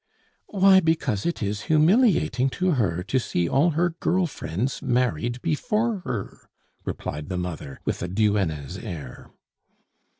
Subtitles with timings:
[0.47, 5.99] "Why, because it is humiliating to her to see all her girl friends married before
[5.99, 6.49] her,"
[6.85, 9.29] replied the mother, with a duenna's air.